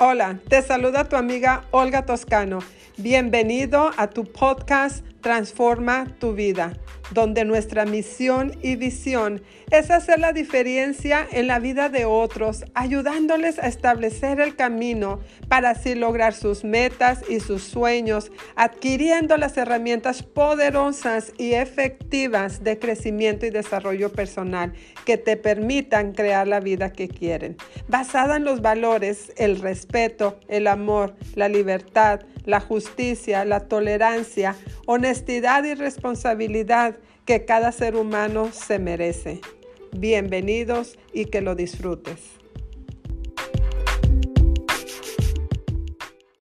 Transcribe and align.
Hola, 0.00 0.38
te 0.48 0.62
saluda 0.62 1.08
tu 1.08 1.16
amiga 1.16 1.64
Olga 1.72 2.06
Toscano. 2.06 2.60
Bienvenido 2.98 3.90
a 3.96 4.06
tu 4.06 4.22
podcast 4.22 5.04
Transforma 5.20 6.06
tu 6.18 6.32
vida, 6.32 6.74
donde 7.10 7.44
nuestra 7.44 7.84
misión 7.84 8.56
y 8.62 8.76
visión 8.76 9.42
es 9.70 9.90
hacer 9.90 10.18
la 10.18 10.32
diferencia 10.32 11.26
en 11.30 11.46
la 11.46 11.58
vida 11.58 11.88
de 11.88 12.04
otros, 12.04 12.64
ayudándoles 12.74 13.58
a 13.58 13.66
establecer 13.66 14.40
el 14.40 14.56
camino 14.56 15.20
para 15.48 15.70
así 15.70 15.94
lograr 15.94 16.34
sus 16.34 16.64
metas 16.64 17.22
y 17.28 17.40
sus 17.40 17.62
sueños, 17.62 18.30
adquiriendo 18.56 19.36
las 19.36 19.56
herramientas 19.56 20.22
poderosas 20.22 21.32
y 21.38 21.52
efectivas 21.52 22.62
de 22.62 22.78
crecimiento 22.78 23.46
y 23.46 23.50
desarrollo 23.50 24.12
personal 24.12 24.72
que 25.04 25.18
te 25.18 25.36
permitan 25.36 26.12
crear 26.12 26.46
la 26.46 26.60
vida 26.60 26.92
que 26.92 27.08
quieren, 27.08 27.56
basada 27.88 28.36
en 28.36 28.44
los 28.44 28.62
valores, 28.62 29.32
el 29.36 29.60
respeto, 29.60 30.38
el 30.48 30.66
amor, 30.66 31.14
la 31.34 31.48
libertad, 31.48 32.20
la 32.44 32.60
justicia, 32.60 33.44
la 33.44 33.68
tolerancia, 33.68 34.56
honestidad 34.90 35.64
y 35.64 35.74
responsabilidad 35.74 36.96
que 37.26 37.44
cada 37.44 37.72
ser 37.72 37.94
humano 37.94 38.48
se 38.52 38.78
merece. 38.78 39.42
Bienvenidos 39.92 40.98
y 41.12 41.26
que 41.26 41.42
lo 41.42 41.54
disfrutes. 41.54 42.20